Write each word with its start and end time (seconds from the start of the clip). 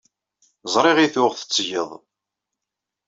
Ẓriɣ 0.73 0.97
ay 0.97 1.09
tuɣ 1.13 1.31
tetteggeḍ. 1.35 1.89